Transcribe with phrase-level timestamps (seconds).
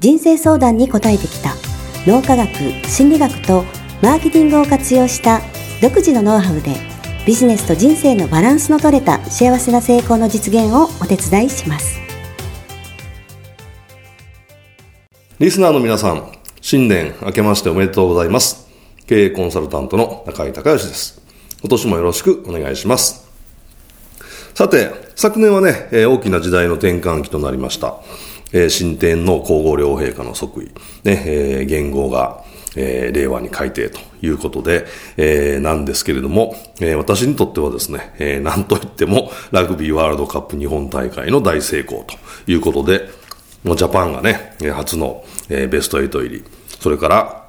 [0.00, 1.54] 人生相談に答えてきた
[2.06, 2.48] 脳科学
[2.86, 3.64] 心理学と
[4.00, 5.40] マーケティングを活用した
[5.82, 6.76] 独自のノウハウで
[7.26, 11.98] ビジネスと人生のバランスの取れた幸せな成功の実現をお手伝いします
[15.40, 18.66] リスナーの皆さん、新年明けましておめでとうございます。
[19.06, 21.22] 経営コンサルタントの中井隆義です。
[21.60, 23.28] 今年もよろしくお願いします。
[24.54, 28.00] さて、昨年はね、えー大きな時代の転換期となりました。
[28.52, 30.66] えー新天皇皇后両陛下の即位、
[31.04, 32.44] ね、えー元号が、
[32.76, 42.14] えー令和に改定ということで、えーなんですけれども、えー私にとってはですね、えーなんといってもラグビーワールドカップ日本大会の大成功と
[42.50, 43.08] いうことで、
[43.64, 46.44] もうジャパンがね、初の、えーベスト8入り、
[46.80, 47.44] それから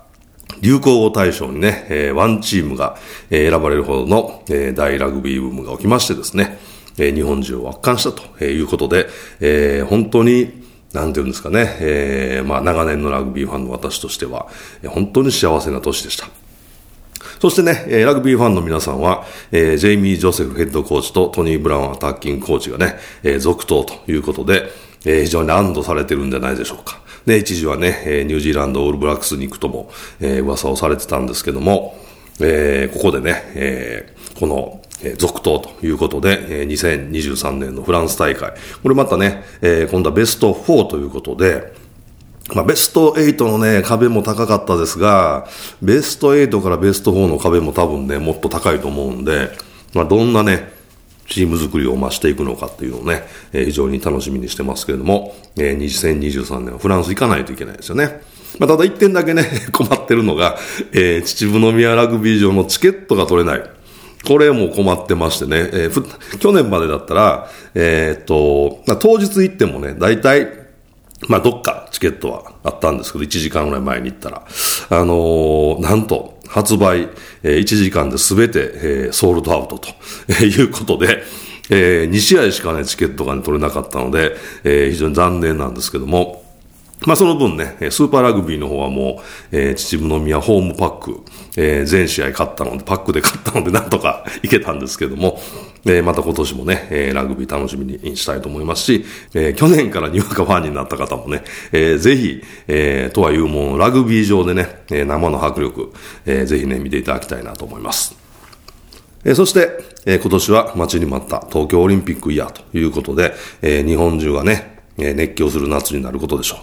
[0.61, 2.97] 流行語大賞にね、えーワンチームが、
[3.29, 6.57] えー選ばれるほどの、えー大ラグビーブームが起きましてですね、
[6.97, 9.07] えー日本中を圧巻したということで、
[9.39, 14.47] えー本当に、なんていうんですかね、えーまあ長年のラグビーファンの私としては、
[14.87, 16.27] 本当に幸せな年でした。
[17.39, 24.63] そしてね、ラグビーファンの皆さんは、えージェイミー・ジョセフヘッドコーチとトニー・ブラウン・アタッキングコーチがね、えー続投ということで、
[25.05, 26.99] えー非常に安堵されてるんじゃないでしょうか。
[27.25, 31.97] ね、一時はね、えーニュージーランドオールブラックスに行くとも、えー噂をされてたんですけども、
[32.39, 38.53] えーここでね、えーこの、え続投ということで、えー2023年のフランス大会。
[38.83, 41.73] これまたね、えー今度はベスト4ということで、
[42.55, 45.47] まあ、ベスト8のね、壁も高かったですが、
[45.81, 49.51] ベスト8からベスト4の壁も多分ね、もっと高いと思うんで、
[49.93, 50.71] まあ、どんなね、
[51.27, 53.23] チーム作りを増していくのかっていうのをね、
[53.53, 58.21] えー非常に楽しみにしてますけれども、えー2023年はフランス行かないといけないですよね。
[58.57, 60.57] まあ、ただ一点だけね、 困ってるのが、
[60.91, 63.78] えー秩父宮ラグビー場のチケットが取れない。
[64.25, 70.47] これも困ってましてね、えーふ去年までだったら、えーっと、まあ、当日行ってもね、大体、
[71.27, 74.45] まあ、どっかチケットはあったんですけど、1時間ぐらい前に行ったら、
[74.89, 77.09] あのーなんと、発売、
[77.43, 79.89] えー1時間で全て、えーソールドアウトと
[80.27, 81.23] えーいうことで、
[81.71, 86.43] え2試合しかね、チケットが、ね、取れなかったので、えー非常に残念なんですけども、
[87.05, 89.21] まあその分ね、スーパーラグビーの方はも
[89.51, 91.21] う、えー秩父宮ホームパック、
[91.55, 95.39] えー全試合勝ったので、パックで勝ったので、なんとか いけたんですけども、
[95.85, 105.93] えーまた今年もね、えーラグビー楽しみにしたいと思いますし、えー去年からにわかファンになった方もね、えーぜひ、えーとはいうもの、ラグビー場でね、えー生の迫力、
[106.25, 108.13] えーぜひね、見ていただきたいなと思います。
[109.23, 109.69] えーそして、
[110.05, 116.59] えー今年は待ちに待った東京オリンピックイヤーということで、えー日本中がね、え熱狂する夏になることでしょう。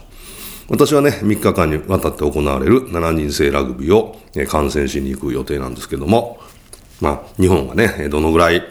[0.69, 6.41] 私はね、3日間にわたって行われる7人制ラグビーを観戦しに行く予定なんですけども、
[7.00, 8.62] まあ、日本がね、どのぐらい、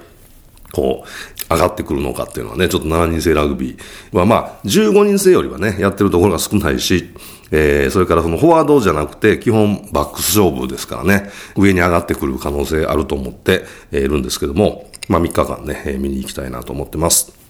[0.73, 7.13] こう、上がってくるのかっていうのはね、ちょっと7人制ラグビーは、まあ、15人制よりはね、やってるところが少ないし、
[7.51, 17.44] えー、それからそのフォワードじゃなくて、基本バックス勝負ですからね、上に上がってくる可能性あると思っているんですけども、まあ3日間ね、見に行きたいなと思ってます。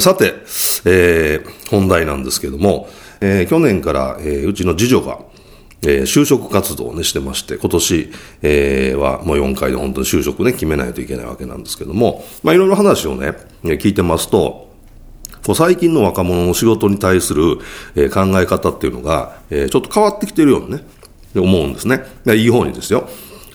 [0.00, 0.34] さて、
[0.84, 2.88] えー本題なんですけども、
[3.20, 5.18] えー去年から、えーうちの次女が、
[5.82, 8.12] えー就職活動をねしてまして、今年、
[8.42, 14.70] えーはもう4回で本当に就職ね決めないといけないわけなんですけども、まあいろいろ話をね、聞いてますと、
[15.44, 17.58] こう最近の若者の仕事に対する、
[17.94, 20.84] えー考え方っていうのが、えーちょっと変わってきてるようにね、
[21.34, 22.02] 思うんですね。
[22.26, 23.08] いい方にですよ。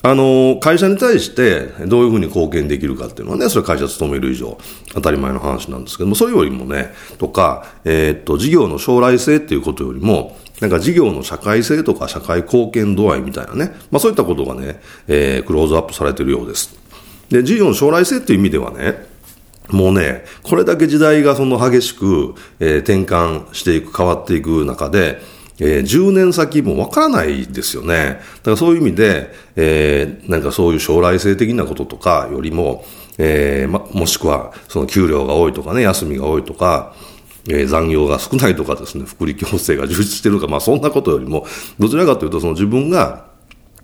[0.03, 4.58] あの、会社に対してどういうふうに貢献できるかっていうのはね、それ会社勤める以上
[4.94, 16.76] 当たり前の話なんですけども、それよりもね、とか、えーっと、事業の将来性っていうことよりも、なんか事業の社会性とか社会貢献度合いみたいなね、まあそういったことがね、えークローズアップされてるようです。
[17.29, 19.08] で、事業の将来性っていう意味ではね、
[19.70, 25.22] もうね、これだけ時代がその激しく、えー転換していく、変わっていく中で、
[25.59, 28.20] えー10年先もわからないですよね。
[28.38, 32.86] だからそういう意味で、えーなんかそういう将来性的なこととかよりも、
[33.18, 36.94] えーま、もしくはその給料が多いとかね、休みが多いとか、
[37.50, 41.46] えー残業が少ないとかですね、福利厚生が充実してるか、まあそんなことよりも、
[41.80, 43.26] どちらかというとその自分が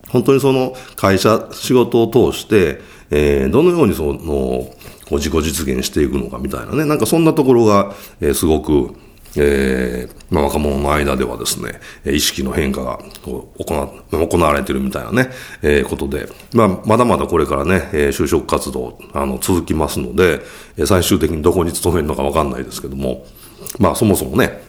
[0.09, 4.69] 本当にその会社、仕事を通して、えーどのようにその、
[5.11, 8.93] 自己実現していくのかみたいなね、なんかそんなところが、えーすごく、
[9.35, 13.53] えー、まあ、若者の間ではですね、意識の変化が行
[14.11, 15.29] 行われてるみたいなね、
[15.61, 20.41] えー、ことで、まあ、まだまだこれからね、え、就職活動、あの、続きますので、
[20.85, 23.25] 最終的にどこに勤めるのかわかんないですけども、
[23.79, 24.63] まあ、そもそもね、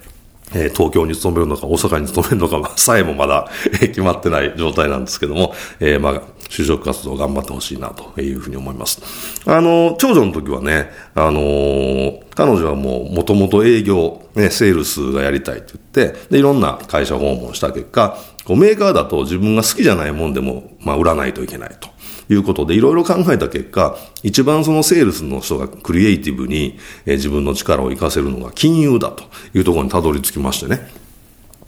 [0.54, 9.00] え東京に勤めるのか大阪に勤めるのか さえもまだ決まってない状態なんですけども、えー、まあ、就職活動頑張ってほしいなというふうに思います。
[9.46, 21.93] あの、長女の時はね、あのー、彼女はもう元々営業、ね、セールスがやりたいって言って、で、いろんな会社訪問した結果、こうメーカーだと自分が好きじゃないもんでも、まあ、売らないといけないと。
[22.28, 29.24] いうことで、いろいろ考えた結果、一番そのセールスの人がクリエイティブに、自分の力を活かせるのが金融だと
[29.54, 30.88] いうところにたどり着きましてね。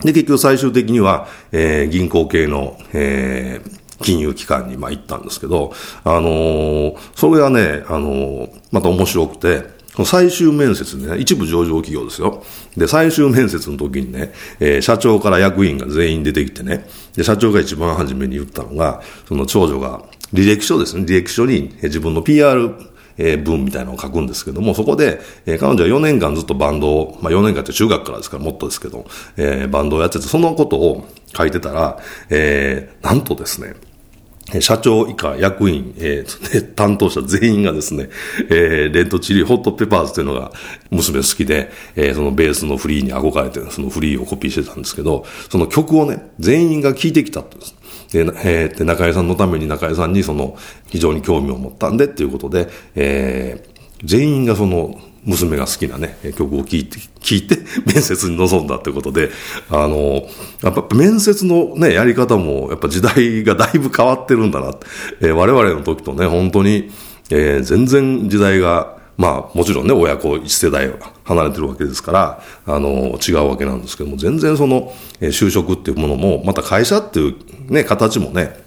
[0.00, 5.72] で、結局最終的には、えー、銀行系の、えー、金融機関にまあ行ったんですけど、
[6.04, 12.44] あのー、それがね、あの、また面白くて、最終面接でね、一部上場企業ですよ。
[12.76, 20.02] で、最終面接の時にね、えー、社長から役員が全員出てきてね、で、社長が一番初めに言ったのが、その長女が、
[20.32, 22.74] 履歴書ですね、履歴書に自分の PR
[23.16, 29.06] 文みたいなのを書くんですけども、そこで、え彼女は4年間ずっとバンドを、まあ4年間って中学からですからもっとですけど、
[29.36, 31.06] えー、バンドをやってて、そのことを
[31.36, 31.98] 書いてたら、
[32.30, 33.74] えー、なんとですね、
[34.60, 38.08] 社長以下役員、えー、 担当者全員がですね、
[38.48, 40.52] えー、レッドチリホットペパーズというのが
[40.90, 47.74] 娘好きで、えー、そのベースのフリーに憧れて、そのフリーをコピーしてたんですけど、その曲をね、全員が聴いてきたとです。
[48.12, 50.56] で、えー、中井さんのために中井さんにその
[50.86, 54.96] 非常に興味を持ったんでっていうことで、えー、全員がその
[55.26, 59.30] 娘が好きなね、曲を聴いて、聴いて、 面接に臨んだということで、
[59.68, 60.26] あの、
[60.62, 64.72] やっぱ面接のね、やり方も、やっぱ時代がだいぶ変わってるんだな。
[65.20, 66.90] えー、我々の時とね、本当に、
[67.30, 70.92] えー、全然時代が、まあ、もちろんね、親子一世代
[71.24, 77.34] 離れてるわけですから、あの、違うわけなんですけども、全然その、就職っていうものも、また会社っていう
[77.72, 78.65] ね、形もね、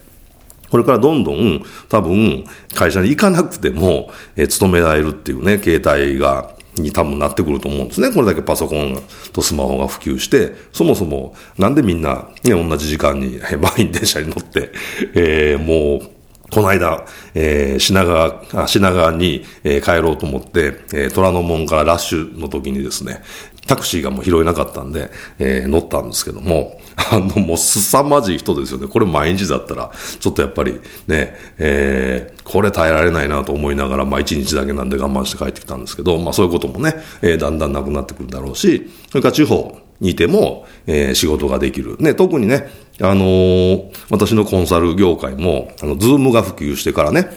[0.69, 2.43] これからどんどん多分
[2.75, 8.11] 会社に行かなくても、えー、勤められるっていうね、携帯が、に多分なってくると思うんですね。
[8.11, 9.01] これだけパソコン
[9.33, 14.71] とスマホが普及して、そもそもなんでみんな、ね、同じ時間に満員電車に乗って、
[15.13, 16.09] えー、もう、
[16.51, 23.21] この間、えー、品川、品川に、えー、帰ろうと思って、えー、虎ノ門からラッシュの時にですね、
[23.67, 26.81] タクシーがもう拾えなかったんで、えー、乗ったんですけども、
[27.11, 28.87] あの、もう凄まじい人ですよね。
[28.87, 41.97] これ毎日だったら、ちょっとやっぱりね、えー、これ耐えられないなと思いながら、まあ一日だけなんで我慢して帰ってきたんですけど、まあそういうこともね、えー、だんだんなくなってくるだろうし、それから地方にいても、えー、仕事ができる。
[41.99, 42.69] ね、特にね、
[43.01, 47.29] あのー、私のコンサル業界も、あの、ズームが普及してからね、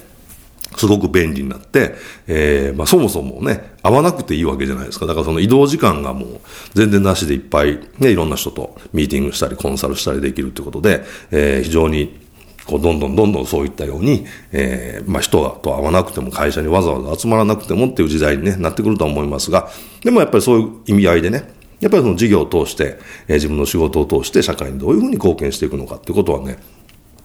[0.76, 1.94] すごく便利になって、
[2.26, 5.06] えー、まあそもそもね、会わなくていいわけじゃないですか。
[5.06, 6.40] だからその移動時間がもう
[6.74, 12.20] 全然なしでいっぱいね、いろんな人とミーティングしたりコンサルしたりできるってことで、えー、非常に
[12.66, 19.68] こうどんどんどんどんそういったように、えー、まあ人と会わなくても会社にわざわざ集まらなくてもっていう時代に、ね、なってくるとは思いますが、
[20.02, 26.58] でもやっぱりそういう意味合いでね、やっぱりその事業を通して、え、自分の仕事を通して社会にどういうふうに貢献していくのかってことはね、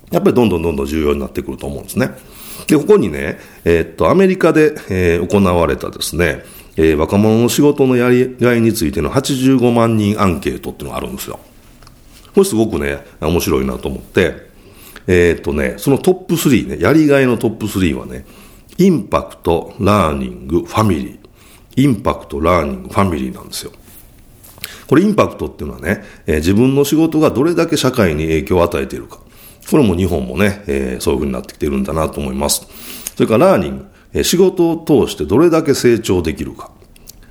[0.09, 2.09] やっぱりどんどんどんどん重要になってくると思うんですね。
[2.68, 6.44] で、ここにね、えー、っと、アメリカで、えー、行われたですね、
[6.75, 11.39] えー、若者の仕事のやりがいについての85万人アンケートっていうのがあるんですよ。
[12.33, 14.47] これすごくね、面白いなと思って、
[15.06, 18.26] え、っとね、そのトップ3ね、やりがいのトップ3はね、
[18.80, 21.28] インパクト、ラーニング、ファミリー。
[21.78, 23.71] インパクト、ラーニング、ファミリーなんですよ。
[24.87, 29.19] これインパクトっていうのはね、えー、自分の仕事がどれだけ社会に影響を与えているか。
[29.69, 32.67] これも日本もね、えー、そういうふうになってきているんだなと思います。
[33.15, 36.71] それからラーニング、えー、仕事を通してどれだけ成長できるか。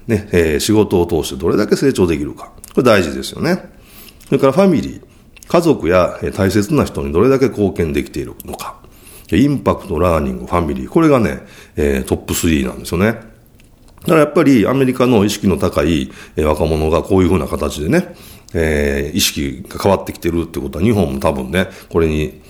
[0.06, 2.52] ね、えー、仕事を通してどれだけ成長できるか。
[2.75, 3.64] これ大事ですよね。
[4.26, 5.02] それからファミリー、
[5.48, 8.76] 家族や大切な人にどれだけ貢献できているのか。
[9.32, 10.88] インパクト、ラーニング、ファミリー。
[10.88, 11.40] これがね、
[11.76, 13.36] えー、トップ3なんですよね。
[14.06, 18.14] だからやっぱりアメリカの意識の高い若者がこういうふうな形でね、
[18.54, 22.40] えー、意識が変わってきてるってことは、日本も多分ね、これに、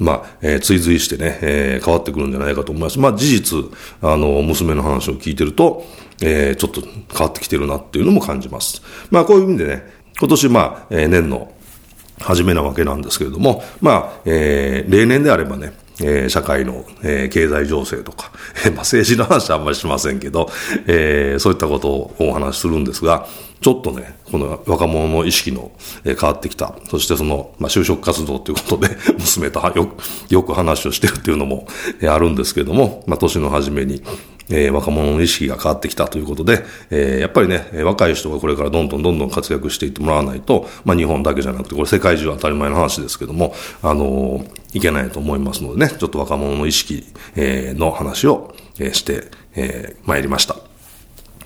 [0.00, 2.98] まあ、えー、追随してね、えー、変わってくるんじゃないかと思います。
[2.98, 3.58] まあ、事実、
[4.02, 5.86] あの、娘の話を聞いてると、
[6.20, 8.82] えー、ちょっと変わってきてるなっていうのも感じます。
[9.10, 9.82] まあ、こういう意味でね、
[10.18, 11.52] 今年、まあ、えー、年の
[12.20, 18.30] 初めなわけなんですけれども、まあ、えー、例年であればね、えー、社会の、えー、経済情勢とか、
[18.64, 20.50] えー、まあ、政治の話はあんまりしませんけど、
[20.86, 23.26] えー、そういったことをお話しするんですが、
[23.60, 25.72] ちょっとね、この若者の意識の、
[26.04, 26.74] えー、変わってきた。
[26.90, 31.66] そしてその、まあ、就職活動ということで、 娘とよく、よく話をしてるっていうのも、
[32.00, 34.02] えー、あるんですけども、まあ、年の初めに、
[34.48, 49.24] えー、若者の意識が変わってきたということで、えー、やっぱりね、若い人がこれからどんどんどんどん活躍していってもらわないと、まあ日本だけじゃなくて、これ世界中当たり前の話ですけども、あのー、いけないと思いますのでね、ちょっと若者の意識、えー、の話を、えー、して、
[49.54, 50.56] えー、参りました。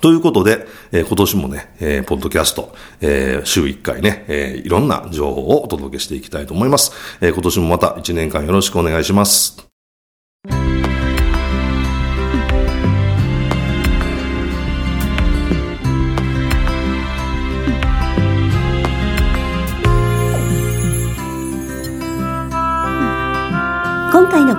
[0.00, 6.92] ということで、えー、今年もね、えー、ポッドキャスト、えー、週1回ね、えー、いろんな情報をお届けしていきたいと思います。
[7.21, 9.69] えー、今年もまた1年間よろしくお願いします。